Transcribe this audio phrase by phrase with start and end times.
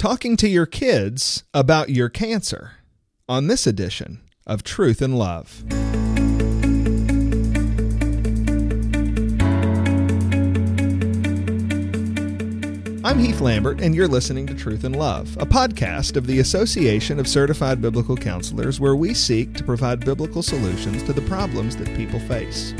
[0.00, 2.70] talking to your kids about your cancer
[3.28, 5.62] on this edition of Truth and Love.
[13.04, 17.20] I'm Heath Lambert, and you're listening to Truth and Love, a podcast of the Association
[17.20, 21.94] of Certified Biblical Counselors, where we seek to provide biblical solutions to the problems that
[21.94, 22.72] people face.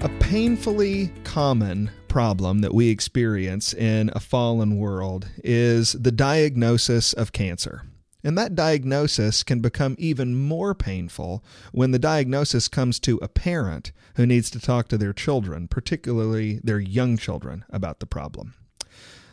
[0.00, 7.32] A painfully common problem that we experience in a fallen world is the diagnosis of
[7.32, 7.82] cancer.
[8.22, 11.42] And that diagnosis can become even more painful
[11.72, 16.60] when the diagnosis comes to a parent who needs to talk to their children, particularly
[16.62, 18.54] their young children, about the problem.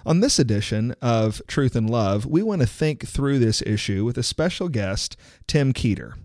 [0.04, 4.18] On this edition of Truth and Love, we want to think through this issue with
[4.18, 6.16] a special guest, Tim Keeter.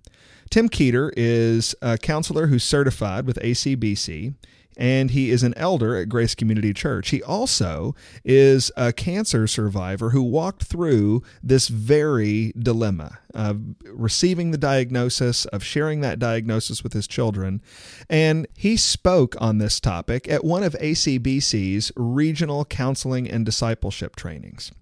[0.48, 4.36] Tim Keeter is a counselor who's certified with ACBC
[4.76, 7.10] and he is an elder at Grace Community Church.
[7.10, 7.94] He also
[8.24, 15.62] is a cancer survivor who walked through this very dilemma of receiving the diagnosis, of
[15.62, 17.62] sharing that diagnosis with his children.
[18.08, 24.72] And he spoke on this topic at one of ACBC's regional counseling and discipleship trainings.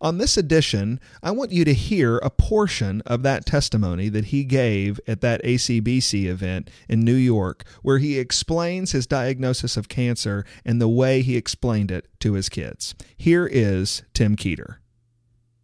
[0.00, 4.44] On this edition, I want you to hear a portion of that testimony that he
[4.44, 10.44] gave at that ACBC event in New York, where he explains his diagnosis of cancer
[10.64, 12.94] and the way he explained it to his kids.
[13.16, 14.76] Here is Tim Keeter.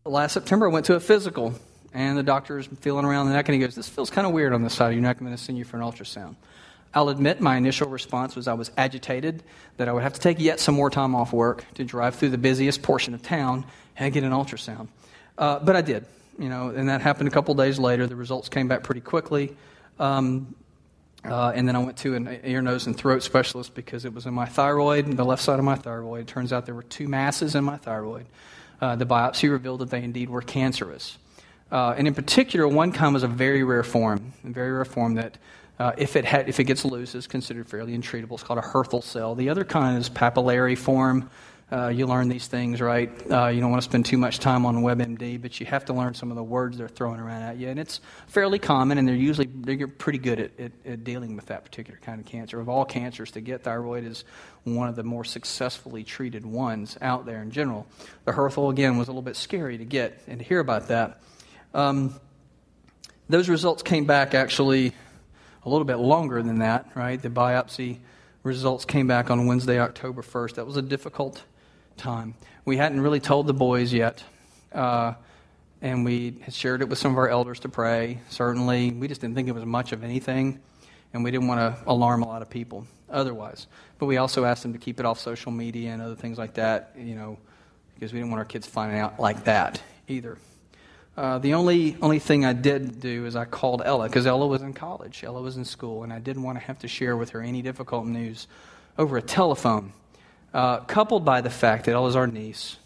[0.05, 1.55] Last September, I went to a physical,
[1.93, 4.53] and the doctor's feeling around the neck, and he goes, This feels kind of weird
[4.53, 5.19] on this side of your neck.
[5.19, 6.37] I'm going to send you for an ultrasound.
[6.95, 9.43] I'll admit my initial response was I was agitated
[9.77, 12.31] that I would have to take yet some more time off work to drive through
[12.31, 13.67] the busiest portion of town
[13.99, 14.89] and get an ultrasound.
[15.39, 16.07] Uh, but I did,
[16.39, 18.07] you know, and that happened a couple days later.
[18.07, 19.57] The results came back pretty quickly.
[19.99, 20.55] Um,
[21.25, 24.27] uh, and then I went to an ear, nose, and throat specialist because it was
[24.27, 26.21] in my thyroid, the left side of my thyroid.
[26.21, 28.27] It turns out there were two masses in my thyroid.
[28.81, 31.19] Uh, the biopsy revealed that they indeed were cancerous.
[31.73, 35.15] Uh, and in particular, one kind was a very rare form, a very rare form
[35.15, 35.37] that
[35.79, 38.33] uh, if, it had, if it gets loose, is considered fairly intreatable.
[38.33, 39.35] It's called a Hürthle cell.
[39.35, 41.29] The other kind is papillary form.
[41.71, 43.11] Uh, you learn these things, right?
[43.29, 45.93] Uh, you don't want to spend too much time on WebMD, but you have to
[45.93, 47.69] learn some of the words they're throwing around at you.
[47.69, 51.47] And it's fairly common, and they're usually they're pretty good at, at, at dealing with
[51.47, 52.61] that particular kind of cancer.
[52.61, 54.23] Of all cancers, to get thyroid is
[54.63, 57.89] one of the more successfully treated ones out there in general.
[58.27, 61.21] The Hürthle, again, was a little bit scary to get and to hear about that.
[61.75, 62.15] Um,
[63.29, 64.93] those results came back actually
[65.65, 67.21] a little bit longer than that, right?
[67.21, 67.99] The biopsy
[68.45, 70.55] results came back on Wednesday, October 1st.
[70.55, 71.43] That was a difficult
[71.97, 72.35] time.
[72.65, 74.23] We hadn't really told the boys yet,
[74.73, 75.15] uh,
[75.83, 78.21] and we had shared it with some of our elders to pray.
[78.29, 80.61] Certainly, we just didn't think it was much of anything,
[81.13, 83.67] and we didn't want to alarm a lot of people otherwise.
[83.99, 86.55] But we also asked them to keep it off social media and other things like
[86.55, 87.39] that, you know,
[87.95, 90.39] because we didn't want our kids finding out like that either.
[91.17, 94.61] Uh, the only only thing I did do is I called Ella because Ella was
[94.61, 95.25] in college.
[95.25, 97.63] Ella was in school, and I didn't want to have to share with her any
[97.63, 98.47] difficult news
[98.99, 99.93] over a telephone
[100.57, 102.79] uh, coupled by the fact that Ella's our niece.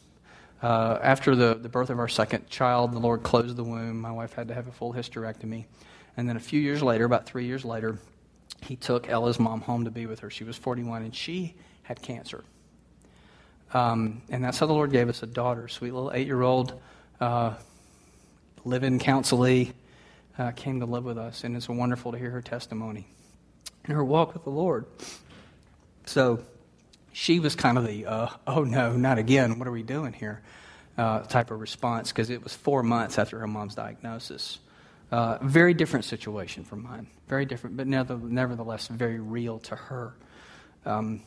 [0.60, 4.00] Uh, after the, the birth of our second child, the Lord closed the womb.
[4.00, 5.66] My wife had to have a full hysterectomy.
[6.16, 8.00] And then a few years later, about three years later,
[8.62, 10.30] he took Ella's mom home to be with her.
[10.30, 11.54] She was 41, and she
[11.84, 12.42] had cancer.
[13.72, 16.74] Um, and that's how the Lord gave us a daughter, sweet little eight year old,
[17.20, 17.54] uh,
[18.64, 19.74] live in counselee,
[20.36, 21.44] uh, came to live with us.
[21.44, 23.06] And it's wonderful to hear her testimony
[23.84, 24.86] and her walk with the Lord.
[26.04, 26.42] So,
[27.12, 30.42] she was kind of the, uh, oh no, not again, what are we doing here?
[30.98, 34.58] Uh, type of response because it was four months after her mom's diagnosis.
[35.10, 40.14] Uh, very different situation from mine, very different, but nevertheless very real to her.
[40.86, 41.22] Um,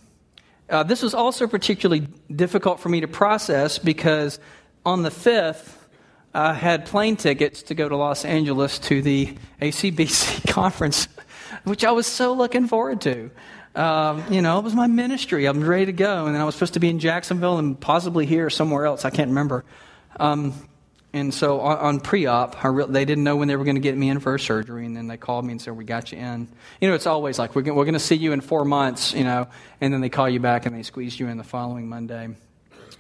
[0.70, 4.40] uh, this was also particularly difficult for me to process because
[4.86, 5.76] on the 5th,
[6.34, 11.08] I had plane tickets to go to Los Angeles to the ACBC conference,
[11.64, 13.30] which I was so looking forward to.
[13.76, 15.46] Um, you know, it was my ministry.
[15.46, 16.26] I'm ready to go.
[16.26, 19.06] And then I was supposed to be in Jacksonville and possibly here somewhere else.
[19.06, 19.66] I can't remember.
[20.20, 20.54] Um,
[21.12, 22.56] and so on, on pre op,
[22.90, 24.86] they didn't know when they were going to get me in for a surgery.
[24.86, 26.48] And then they called me and said, We got you in.
[26.82, 29.24] You know, it's always like, We're, we're going to see you in four months, you
[29.24, 29.48] know.
[29.80, 32.30] And then they call you back and they squeeze you in the following Monday.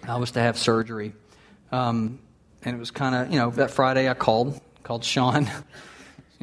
[0.07, 1.13] I was to have surgery.
[1.71, 2.19] Um,
[2.63, 5.50] and it was kind of, you know, that Friday I called, called Sean.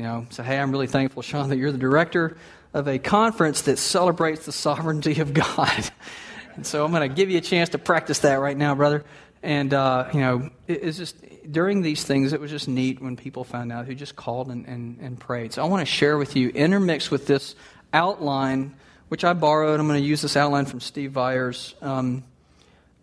[0.00, 2.38] you know, said, Hey, I'm really thankful, Sean, that you're the director
[2.72, 5.90] of a conference that celebrates the sovereignty of God.
[6.54, 9.04] and so I'm going to give you a chance to practice that right now, brother.
[9.42, 11.16] And, uh, you know, it, it's just
[11.52, 14.66] during these things, it was just neat when people found out who just called and,
[14.66, 15.52] and, and prayed.
[15.52, 17.54] So I want to share with you, intermixed with this
[17.92, 18.74] outline,
[19.08, 19.80] which I borrowed.
[19.80, 21.74] I'm going to use this outline from Steve Viars.
[21.82, 22.24] Um,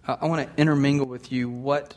[0.07, 1.95] I want to intermingle with you what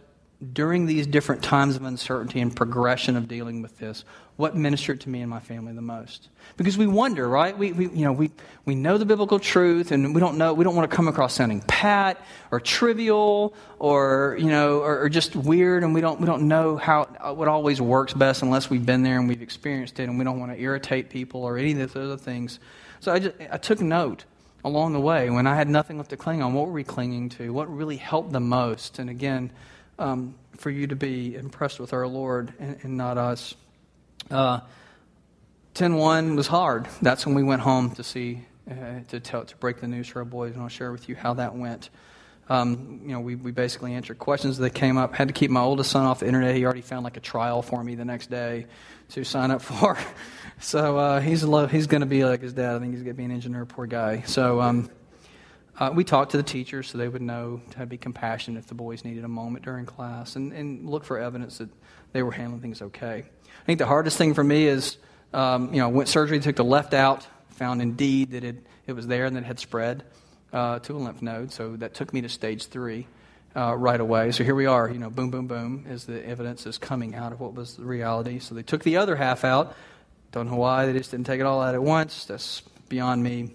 [0.52, 4.05] during these different times of uncertainty and progression of dealing with this,
[4.40, 6.28] what ministered to me and my family the most?
[6.56, 7.56] Because we wonder, right?
[7.56, 8.31] We, we, you know, we,
[8.64, 11.34] we know the biblical truth and we don't know, we don't want to come across
[11.34, 16.26] sounding pat or trivial or, you know, or, or just weird and we don't, we
[16.26, 17.04] don't know how,
[17.34, 20.40] what always works best unless we've been there and we've experienced it and we don't
[20.40, 22.58] want to irritate people or any of those other things.
[23.00, 24.25] So I, just, I took note
[24.64, 26.54] along the way when I had nothing left to cling on.
[26.54, 27.52] What were we clinging to?
[27.52, 28.98] What really helped the most?
[28.98, 29.50] And again,
[29.98, 33.54] um, for you to be impressed with our Lord and, and not us.
[34.30, 34.60] Uh,
[35.74, 36.88] 10-1 was hard.
[37.02, 40.20] That's when we went home to see, uh, to, tell, to break the news for
[40.20, 41.90] our boys, and I'll share with you how that went.
[42.48, 45.14] Um, you know, we, we basically answered questions that came up.
[45.14, 46.56] Had to keep my oldest son off the internet.
[46.56, 48.66] He already found like a trial for me the next day
[49.10, 49.96] to sign up for.
[50.58, 52.74] so uh, he's he's going to be like his dad.
[52.74, 53.66] I think he's going to be an engineer.
[53.66, 54.22] Poor guy.
[54.22, 54.90] So um,
[55.80, 58.68] uh, we talked to the teachers so they would know how to be compassionate if
[58.68, 61.70] the boys needed a moment during class and, and look for evidence that
[62.12, 63.24] they were handling things okay.
[63.24, 64.98] I think the hardest thing for me is,
[65.32, 68.56] um, you know, I went surgery, took the left out, found indeed that it,
[68.86, 70.04] it was there and that it had spread
[70.52, 71.50] uh, to a lymph node.
[71.50, 73.06] So that took me to stage three
[73.56, 74.32] uh, right away.
[74.32, 77.32] So here we are, you know, boom, boom, boom, as the evidence is coming out
[77.32, 78.38] of what was the reality.
[78.38, 79.74] So they took the other half out.
[80.32, 82.26] Don't know why, they just didn't take it all out at once.
[82.26, 83.54] That's beyond me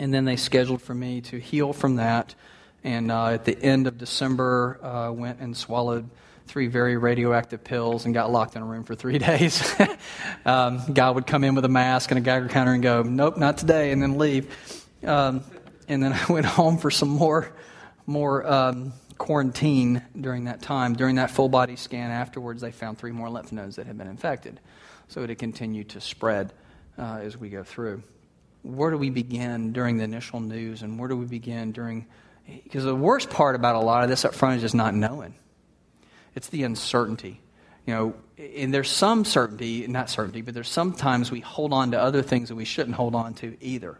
[0.00, 2.34] and then they scheduled for me to heal from that.
[2.82, 6.08] And uh, at the end of December, uh, went and swallowed
[6.46, 9.78] three very radioactive pills and got locked in a room for three days.
[10.46, 13.36] um, guy would come in with a mask and a Geiger counter and go, "Nope,
[13.36, 14.48] not today," and then leave.
[15.04, 15.44] Um,
[15.86, 17.52] and then I went home for some more,
[18.06, 20.94] more um, quarantine during that time.
[20.94, 24.08] During that full body scan afterwards, they found three more lymph nodes that had been
[24.08, 24.60] infected,
[25.08, 26.54] so it had continued to spread
[26.98, 28.02] uh, as we go through
[28.62, 32.06] where do we begin during the initial news and where do we begin during
[32.64, 35.36] because the worst part about a lot of this up front is just not knowing.
[36.34, 37.40] It's the uncertainty.
[37.86, 42.00] You know and there's some certainty not certainty but there's sometimes we hold on to
[42.00, 43.98] other things that we shouldn't hold on to either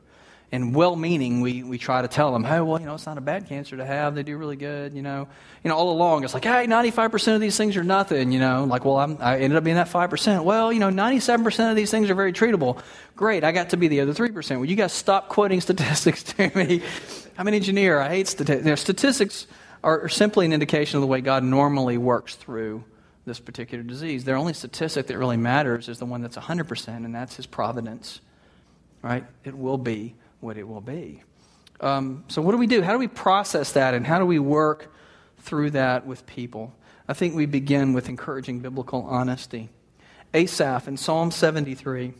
[0.53, 3.19] and well meaning, we, we try to tell them, hey, well, you know, it's not
[3.19, 4.17] a bad cancer to have.
[4.17, 5.29] They do really good, you know.
[5.63, 8.65] You know, all along, it's like, hey, 95% of these things are nothing, you know.
[8.65, 10.43] Like, well, I'm, I ended up being that 5%.
[10.43, 12.83] Well, you know, 97% of these things are very treatable.
[13.15, 14.51] Great, I got to be the other 3%.
[14.57, 16.83] Well, you guys stop quoting statistics to me.
[17.39, 18.01] I'm an engineer.
[18.01, 18.65] I hate statistics.
[18.65, 19.47] You know, statistics
[19.85, 22.83] are simply an indication of the way God normally works through
[23.25, 24.25] this particular disease.
[24.25, 28.21] The only statistic that really matters is the one that's 100%, and that's his providence,
[29.03, 29.25] right?
[29.45, 31.23] It will be what it will be.
[31.81, 32.83] Um, so, what do we do?
[32.83, 34.93] How do we process that, and how do we work
[35.39, 36.75] through that with people?
[37.09, 39.71] I think we begin with encouraging biblical honesty.
[40.33, 42.13] Asaph in Psalm 73,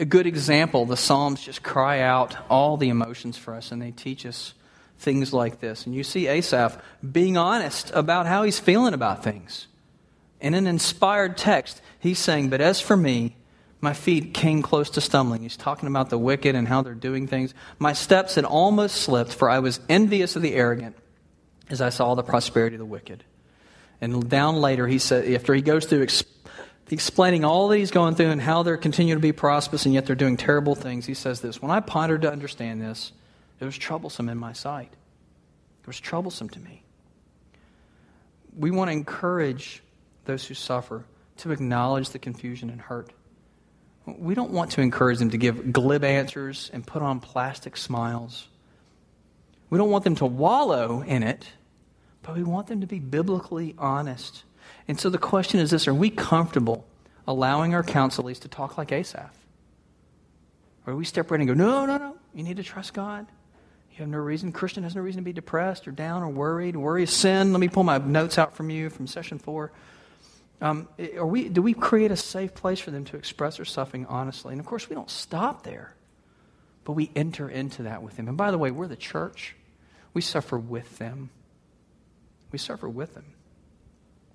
[0.00, 0.84] a good example.
[0.84, 4.52] The Psalms just cry out all the emotions for us, and they teach us
[4.98, 5.86] things like this.
[5.86, 6.76] And you see Asaph
[7.10, 9.66] being honest about how he's feeling about things.
[10.40, 13.36] In an inspired text, he's saying, But as for me,
[13.80, 15.42] my feet came close to stumbling.
[15.42, 17.54] He's talking about the wicked and how they're doing things.
[17.78, 20.96] My steps had almost slipped, for I was envious of the arrogant
[21.70, 23.24] as I saw the prosperity of the wicked.
[24.00, 26.06] And down later, he said, after he goes through
[26.90, 30.06] explaining all that he's going through and how they're continuing to be prosperous and yet
[30.06, 33.12] they're doing terrible things, he says this When I pondered to understand this,
[33.60, 34.92] it was troublesome in my sight.
[35.82, 36.82] It was troublesome to me.
[38.56, 39.82] We want to encourage
[40.24, 41.04] those who suffer
[41.38, 43.12] to acknowledge the confusion and hurt
[44.18, 48.48] we don't want to encourage them to give glib answers and put on plastic smiles.
[49.70, 51.46] We don't want them to wallow in it,
[52.22, 54.44] but we want them to be biblically honest.
[54.86, 56.86] And so the question is this Are we comfortable
[57.26, 59.34] allowing our counselees to talk like Asaph?
[60.86, 62.94] Or do we step right in and go, No, no, no, you need to trust
[62.94, 63.26] God.
[63.92, 66.76] You have no reason, Christian has no reason to be depressed or down or worried.
[66.76, 67.52] Worry is sin.
[67.52, 69.72] Let me pull my notes out from you from session four.
[70.60, 74.06] Um, are we, do we create a safe place for them to express their suffering
[74.06, 74.52] honestly?
[74.52, 75.94] And of course, we don't stop there,
[76.84, 78.28] but we enter into that with them.
[78.28, 79.54] And by the way, we're the church.
[80.14, 81.30] We suffer with them.
[82.50, 83.26] We suffer with them.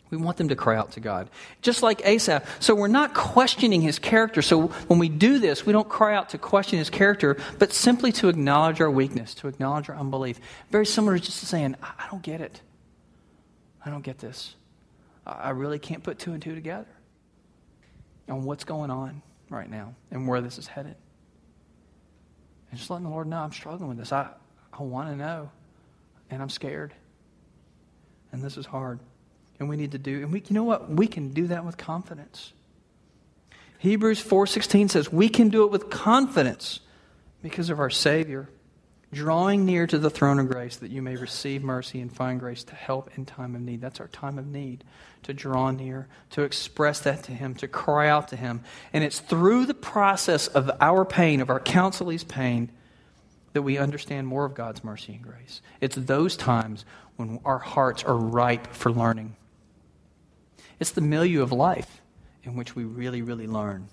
[0.10, 1.30] We want them to cry out to God.
[1.64, 2.46] Just like Asaph.
[2.60, 4.44] So we're not questioning his character.
[4.44, 8.12] So when we do this, we don't cry out to question his character, but simply
[8.14, 10.40] to acknowledge our weakness, to acknowledge our unbelief.
[10.70, 12.62] Very similar to just saying, I don't get it.
[13.84, 14.54] I don't get this.
[15.26, 16.88] I really can't put two and two together
[18.30, 20.96] on what's going on right now and where this is headed.
[22.70, 24.12] And just letting the Lord know I'm struggling with this.
[24.12, 24.30] I,
[24.78, 25.52] I want to know,
[26.30, 26.94] and I'm scared.
[28.32, 29.00] And this is hard.
[29.60, 30.90] And we need to do, and we, you know what?
[30.90, 32.52] We can do that with confidence.
[33.78, 36.80] Hebrews 4.16 says we can do it with confidence
[37.42, 38.50] because of our Savior.
[39.14, 42.64] Drawing near to the throne of grace that you may receive mercy and find grace
[42.66, 43.82] to help in time of need.
[43.82, 44.84] That's our time of need,
[45.24, 48.62] to draw near, to express that to Him, to cry out to Him.
[48.92, 52.72] And it's through the process of our pain, of our counselee's pain,
[53.54, 55.62] that we understand more of God's mercy and grace.
[55.80, 59.36] It's those times when our hearts are ripe for learning.
[60.80, 62.02] It's the milieu of life
[62.44, 63.88] in which we really, really learn.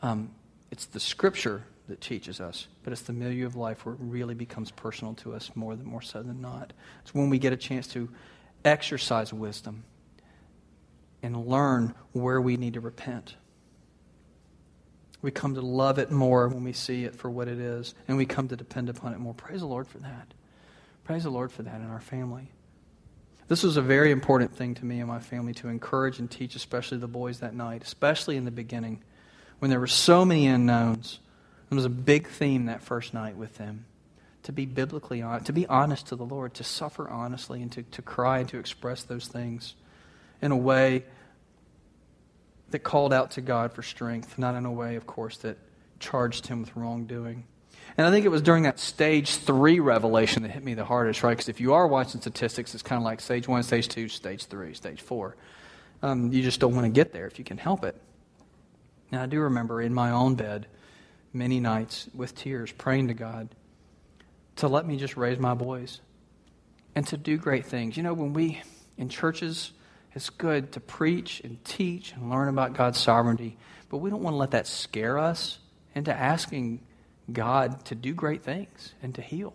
[0.00, 0.30] Um,
[0.70, 4.34] it's the scripture that teaches us, but it's the milieu of life where it really
[4.34, 6.72] becomes personal to us more than more so than not.
[7.02, 8.08] It's when we get a chance to
[8.64, 9.84] exercise wisdom
[11.22, 13.34] and learn where we need to repent.
[15.20, 18.16] We come to love it more when we see it for what it is, and
[18.16, 19.34] we come to depend upon it more.
[19.34, 20.32] Praise the Lord for that.
[21.04, 22.52] Praise the Lord for that in our family.
[23.48, 26.54] This was a very important thing to me and my family to encourage and teach,
[26.54, 29.02] especially the boys that night, especially in the beginning
[29.58, 31.18] when there were so many unknowns.
[31.70, 33.84] It was a big theme that first night with them
[34.44, 37.82] to be biblically honest, to be honest to the Lord, to suffer honestly, and to,
[37.82, 39.74] to cry and to express those things
[40.40, 41.04] in a way
[42.70, 45.58] that called out to God for strength, not in a way, of course, that
[46.00, 47.44] charged him with wrongdoing.
[47.96, 51.22] And I think it was during that stage three revelation that hit me the hardest,
[51.22, 51.32] right?
[51.32, 54.46] Because if you are watching statistics, it's kind of like stage one, stage two, stage
[54.46, 55.36] three, stage four.
[56.02, 58.00] Um, you just don't want to get there if you can help it.
[59.10, 60.66] Now, I do remember in my own bed
[61.32, 63.48] many nights with tears praying to God
[64.56, 66.00] to let me just raise my boys
[66.94, 67.96] and to do great things.
[67.96, 68.60] You know, when we
[68.96, 69.72] in churches,
[70.14, 73.56] it's good to preach and teach and learn about God's sovereignty,
[73.88, 75.58] but we don't want to let that scare us
[75.94, 76.80] into asking
[77.32, 79.54] God to do great things and to heal.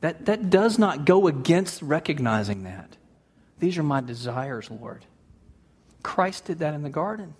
[0.00, 2.96] That, that does not go against recognizing that.
[3.58, 5.06] These are my desires, Lord.
[6.02, 7.34] Christ did that in the garden.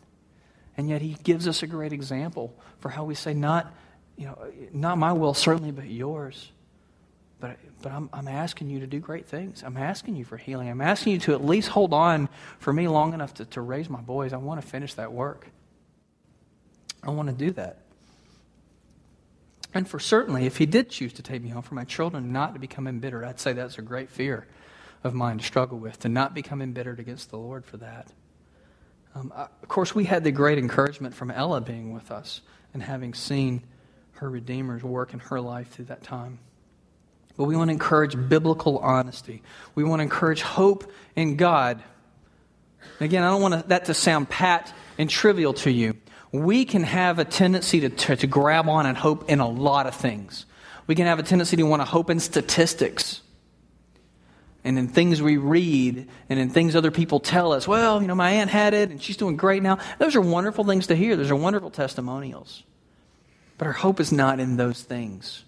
[0.77, 3.73] And yet he gives us a great example for how we say, not,
[4.17, 4.39] you know,
[4.73, 6.51] not my will, certainly, but yours.
[7.41, 9.63] But, but I'm, I'm asking you to do great things.
[9.65, 10.69] I'm asking you for healing.
[10.69, 12.29] I'm asking you to at least hold on
[12.59, 14.33] for me long enough to, to raise my boys.
[14.33, 15.49] I want to finish that work.
[17.03, 17.81] I want to do that.
[19.75, 22.55] And for certainly, if he did choose to take me home for my children not
[22.55, 24.47] to become embittered, I'd say that's a great fear
[25.03, 28.09] of mine to struggle with, to not become embittered against the Lord for that.
[29.15, 32.41] Um, uh, of course, we had the great encouragement from Ella being with us
[32.73, 33.63] and having seen
[34.15, 36.39] her Redeemer's work in her life through that time.
[37.37, 39.43] But we want to encourage biblical honesty.
[39.75, 41.83] We want to encourage hope in God.
[43.01, 45.97] again, I don't want that to sound pat and trivial to you.
[46.33, 49.87] We can have a tendency to, to, to grab on and hope in a lot
[49.87, 50.47] of things.
[50.87, 53.21] We can have a tendency to want to hope in statistics
[54.65, 57.69] and in things we read and in things other people tell us.
[57.69, 59.79] Well, you know, my aunt had it and she's doing great now.
[59.99, 61.17] Those are wonderful things to hear.
[61.17, 62.65] Those are wonderful testimonials.
[63.59, 65.45] But our hope is not in those things.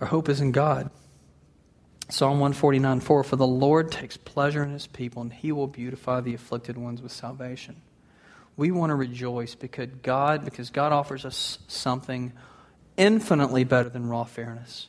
[0.00, 0.90] Our hope is in God.
[2.08, 6.20] Psalm 149 4 For the Lord takes pleasure in his people, and he will beautify
[6.20, 7.82] the afflicted ones with salvation.
[8.56, 12.32] We want to rejoice because God, because God offers us something
[12.96, 14.86] infinitely better than raw fairness.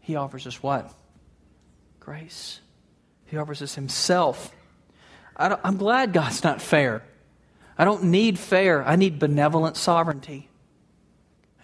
[0.00, 0.90] He offers us what?
[2.04, 2.60] Grace.
[3.26, 4.52] He offers us Himself.
[5.36, 7.04] I am glad God's not fair.
[7.78, 8.84] I don't need fair.
[8.84, 10.48] I need benevolent sovereignty.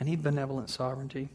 [0.01, 1.29] I need benevolent sovereignty.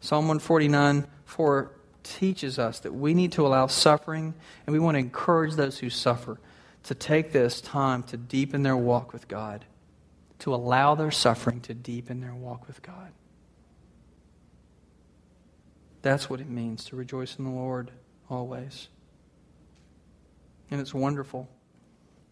[0.00, 1.70] Psalm 149 4
[2.02, 4.32] teaches us that we need to allow suffering,
[4.66, 6.40] and we want to encourage those who suffer
[6.84, 9.66] to take this time to deepen their walk with God,
[10.38, 13.12] to allow their suffering to deepen their walk with God.
[16.02, 17.90] That's what it means to rejoice in the Lord
[18.30, 18.88] always.
[20.70, 21.48] And it's wonderful.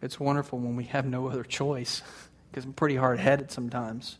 [0.03, 2.03] It's wonderful when we have no other choice
[2.51, 4.19] because I'm pretty hard headed sometimes.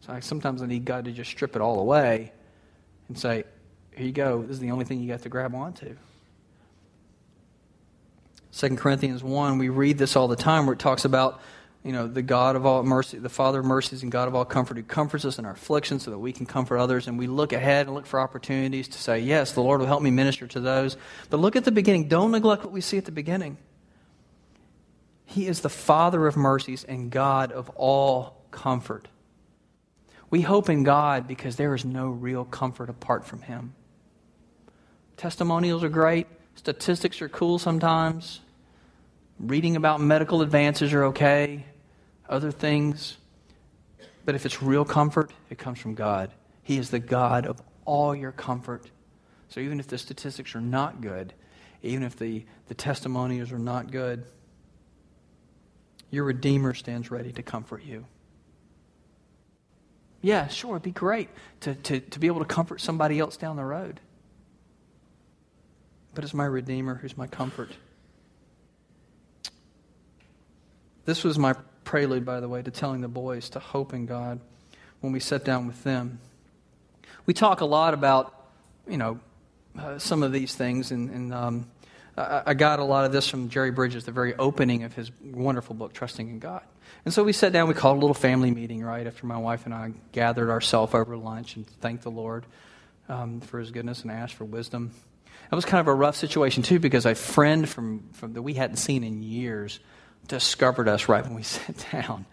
[0.00, 2.32] So I, sometimes I need God to just strip it all away
[3.08, 3.44] and say,
[3.94, 4.42] here you go.
[4.42, 5.96] This is the only thing you got to grab onto.
[8.52, 11.40] 2 Corinthians 1, we read this all the time where it talks about
[11.84, 14.44] you know, the God of all mercy, the Father of mercies and God of all
[14.44, 17.06] comfort who comforts us in our affliction so that we can comfort others.
[17.06, 20.02] And we look ahead and look for opportunities to say, yes, the Lord will help
[20.02, 20.96] me minister to those.
[21.30, 22.08] But look at the beginning.
[22.08, 23.58] Don't neglect what we see at the beginning.
[25.24, 29.08] He is the Father of mercies and God of all comfort.
[30.30, 33.74] We hope in God because there is no real comfort apart from Him.
[35.16, 38.40] Testimonials are great, statistics are cool sometimes.
[39.40, 41.64] Reading about medical advances are okay,
[42.28, 43.16] other things.
[44.24, 46.32] But if it's real comfort, it comes from God.
[46.62, 48.90] He is the God of all your comfort.
[49.48, 51.32] So even if the statistics are not good,
[51.82, 54.24] even if the, the testimonies are not good,
[56.10, 58.06] your Redeemer stands ready to comfort you.
[60.20, 61.28] Yeah, sure, it'd be great
[61.60, 64.00] to, to, to be able to comfort somebody else down the road.
[66.14, 67.70] But it's my Redeemer who's my comfort.
[71.08, 74.40] This was my prelude, by the way, to telling the boys to hope in God
[75.00, 76.20] when we sat down with them.
[77.24, 78.34] We talk a lot about,
[78.86, 79.18] you know,
[79.78, 81.66] uh, some of these things, and, and um,
[82.14, 85.10] I, I got a lot of this from Jerry Bridges, the very opening of his
[85.24, 86.60] wonderful book, Trusting in God.
[87.06, 89.64] And so we sat down, we called a little family meeting, right, after my wife
[89.64, 92.44] and I gathered ourselves over lunch and thanked the Lord
[93.08, 94.90] um, for his goodness and asked for wisdom.
[95.48, 98.52] That was kind of a rough situation, too, because a friend from, from that we
[98.52, 99.80] hadn't seen in years
[100.28, 102.26] discovered us right when we sat down.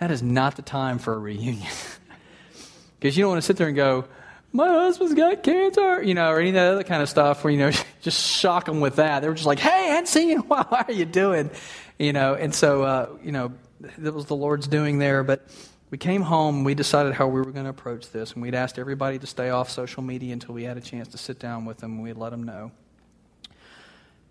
[0.00, 1.70] That is not the time for a reunion.
[2.98, 4.04] Because you don't want to sit there and go,
[4.52, 7.50] my husband's got cancer, you know, or any of that other kind of stuff where,
[7.52, 9.22] you know, just shock them with that.
[9.22, 10.68] They were just like, hey, I hadn't seen you in a while.
[10.70, 11.50] How are you doing?
[11.98, 13.52] You know, and so, uh, you know,
[13.98, 15.24] that was the Lord's doing there.
[15.24, 15.44] But
[15.90, 18.78] we came home, we decided how we were going to approach this, and we'd asked
[18.78, 21.78] everybody to stay off social media until we had a chance to sit down with
[21.78, 22.70] them, and we'd let them know.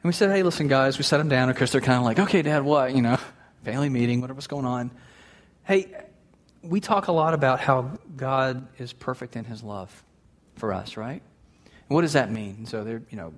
[0.04, 1.50] And we said, hey, listen, guys, we sat them down.
[1.50, 2.96] Of course, they're kind of like, okay, Dad, what?
[2.96, 3.18] You know,
[3.64, 4.90] family meeting, whatever's going on.
[5.64, 5.96] Hey,
[6.64, 10.04] we talk a lot about how God is perfect in his love
[10.56, 11.22] for us, right?
[11.66, 12.66] And what does that mean?
[12.66, 13.34] So there, you know,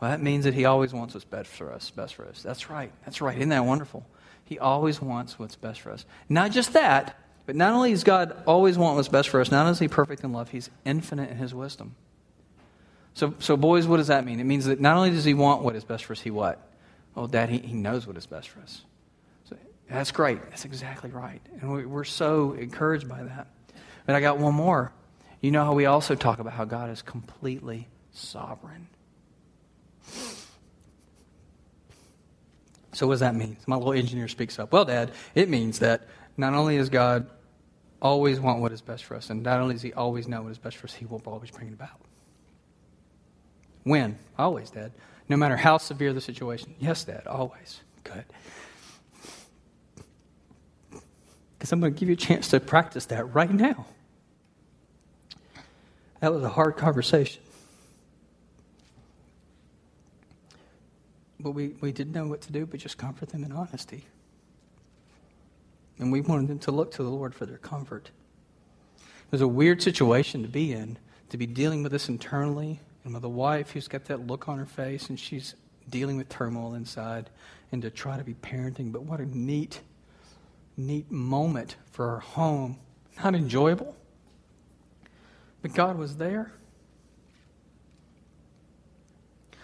[0.00, 2.42] well, that means that he always wants what's best for us, best for us.
[2.42, 2.92] That's right.
[3.04, 3.36] That's right.
[3.36, 4.06] Isn't that wonderful?
[4.44, 6.06] He always wants what's best for us.
[6.28, 9.60] Not just that, but not only does God always want what's best for us, not
[9.60, 11.94] only is he perfect in love, he's infinite in his wisdom.
[13.14, 14.40] So, so boys, what does that mean?
[14.40, 16.66] It means that not only does he want what is best for us, he what?
[17.16, 18.82] Oh, Dad, he, he knows what is best for us.
[19.44, 19.56] So
[19.88, 20.42] that's great.
[20.50, 21.40] That's exactly right.
[21.60, 23.48] And we, we're so encouraged by that.
[24.06, 24.92] But I got one more.
[25.40, 28.88] You know how we also talk about how God is completely sovereign.
[32.92, 33.56] So, what does that mean?
[33.66, 34.72] My little engineer speaks up.
[34.72, 37.30] Well, Dad, it means that not only does God
[38.02, 40.50] always want what is best for us, and not only does He always know what
[40.50, 42.00] is best for us, He will always bring it about.
[43.84, 44.18] When?
[44.38, 44.92] Always, Dad.
[45.28, 46.74] No matter how severe the situation.
[46.78, 47.80] Yes, Dad, always.
[48.04, 48.24] Good.
[51.58, 53.86] Because I'm going to give you a chance to practice that right now.
[56.20, 57.42] That was a hard conversation.
[61.38, 64.04] But we, we didn't know what to do but just comfort them in honesty.
[65.98, 68.10] And we wanted them to look to the Lord for their comfort.
[68.98, 73.14] It was a weird situation to be in, to be dealing with this internally, and
[73.14, 75.54] with a wife who's got that look on her face and she's
[75.88, 77.30] dealing with turmoil inside,
[77.72, 78.92] and to try to be parenting.
[78.92, 79.80] But what a neat,
[80.76, 82.78] neat moment for our home.
[83.22, 83.96] Not enjoyable,
[85.62, 86.52] but God was there.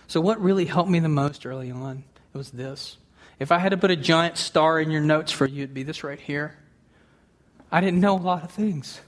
[0.09, 2.05] So, what really helped me the most early on?
[2.35, 2.96] It was this.
[3.38, 5.83] If I had to put a giant star in your notes for you, it'd be
[5.83, 6.57] this right here.
[7.72, 9.01] I didn't know a lot of things.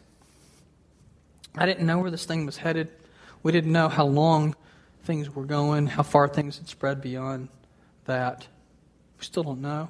[1.54, 2.90] I didn't know where this thing was headed.
[3.42, 4.54] We didn't know how long
[5.04, 7.48] things were going, how far things had spread beyond
[8.04, 8.46] that.
[9.18, 9.88] We still don't know.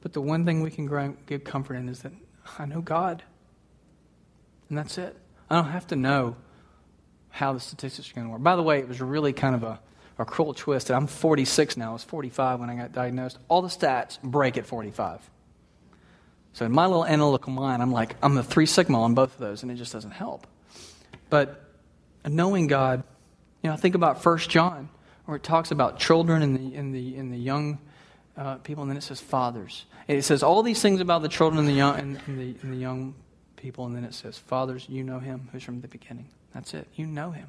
[0.00, 2.12] But the one thing we can give comfort in is that
[2.58, 3.22] I know God.
[4.68, 5.16] And that's it.
[5.50, 6.36] I don't have to know
[7.30, 8.42] how the statistics are going to work.
[8.42, 9.80] By the way, it was really kind of a,
[10.18, 10.90] a cruel twist.
[10.90, 11.90] I'm 46 now.
[11.90, 13.38] I was 45 when I got diagnosed.
[13.48, 15.28] All the stats break at 45.
[16.52, 19.38] So in my little analytical mind, I'm like, I'm the three sigma on both of
[19.38, 20.46] those, and it just doesn't help.
[21.28, 21.62] But
[22.24, 23.02] knowing God,
[23.62, 24.88] you know, think about First John,
[25.24, 27.78] where it talks about children and the, and the, and the young
[28.36, 29.86] uh, people, and then it says fathers.
[30.08, 32.72] It says all these things about the children and the young, and, and the, and
[32.72, 33.14] the young
[33.56, 36.28] people, and then it says, Fathers, you know him who's from the beginning.
[36.54, 36.86] That's it.
[36.94, 37.48] You know him.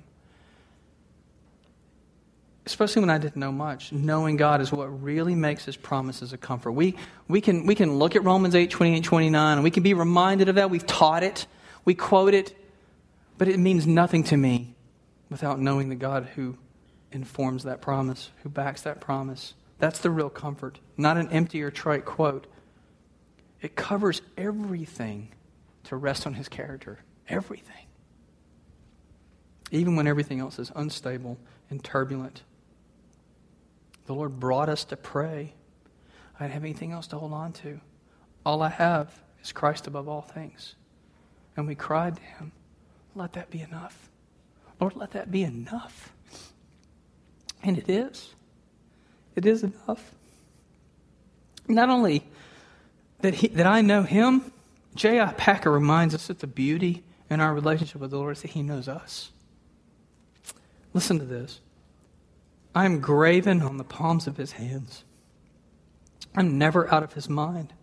[2.65, 3.93] Especially when I didn't know much.
[3.93, 6.71] Knowing God is what really makes his promises a comfort.
[6.71, 6.95] We,
[7.27, 10.49] we, can, we can look at Romans 8, 28, 29, and we can be reminded
[10.49, 10.69] of that.
[10.69, 11.45] We've taught it,
[11.85, 12.57] we quote it,
[13.37, 14.75] but it means nothing to me
[15.29, 16.57] without knowing the God who
[17.11, 19.53] informs that promise, who backs that promise.
[19.79, 22.47] That's the real comfort, not an empty or trite quote.
[23.61, 25.29] It covers everything
[25.85, 26.99] to rest on his character.
[27.27, 27.85] Everything.
[29.71, 31.37] Even when everything else is unstable
[31.69, 32.43] and turbulent.
[34.05, 35.53] The Lord brought us to pray.
[36.39, 37.81] I don't have anything else to hold on to.
[38.45, 40.75] All I have is Christ above all things.
[41.57, 42.51] And we cried to him
[43.17, 44.09] let that be enough.
[44.79, 46.13] Lord, let that be enough.
[47.63, 48.35] And it is.
[49.35, 50.11] It is enough.
[51.67, 52.23] Not only
[53.21, 54.51] that, he, that I know him,
[54.95, 55.33] J.I.
[55.33, 58.63] Packer reminds us that the beauty in our relationship with the Lord is that he
[58.63, 59.31] knows us.
[60.93, 61.59] Listen to this.
[62.73, 65.03] I am graven on the palms of his hands.
[66.35, 67.73] I'm never out of his mind.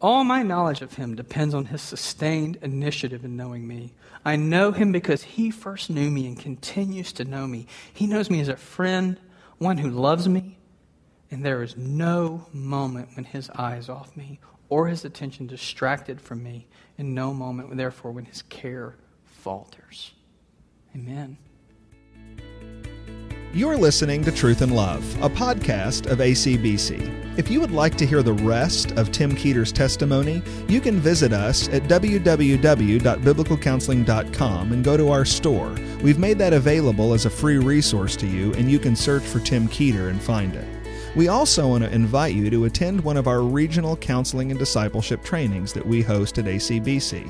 [0.00, 3.92] All my knowledge of him depends on his sustained initiative in knowing me.
[4.24, 7.66] I know him because he first knew me and continues to know me.
[7.92, 9.20] He knows me as a friend,
[9.58, 10.56] one who loves me,
[11.30, 16.20] and there is no moment when his eye is off me or his attention distracted
[16.20, 20.12] from me, and no moment, therefore, when his care falters.
[20.94, 21.36] Amen.
[23.52, 27.19] You're listening to Truth and Love, a podcast of ACBC.
[27.40, 31.32] If you would like to hear the rest of Tim Keeter's testimony, you can visit
[31.32, 35.74] us at www.biblicalcounseling.com and go to our store.
[36.02, 39.40] We've made that available as a free resource to you, and you can search for
[39.40, 40.79] Tim Keeter and find it.
[41.16, 45.24] We also want to invite you to attend one of our regional counseling and discipleship
[45.24, 47.28] trainings that we host at ACBC.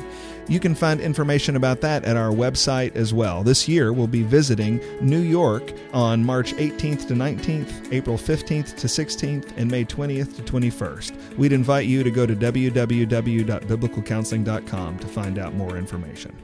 [0.48, 3.42] You can find information about that at our website as well.
[3.42, 8.86] This year, we'll be visiting New York on March 18th to 19th, April 15th to
[8.86, 11.38] 16th, and May 20th to 21st.
[11.38, 16.36] We'd invite you to go to www.biblicalcounseling.com to find out more information.